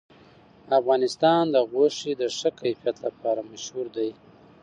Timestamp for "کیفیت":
2.59-2.97